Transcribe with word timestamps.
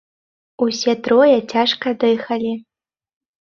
Усе 0.65 0.95
трое 1.07 1.35
цяжка 1.53 1.93
дыхалі. 2.05 2.55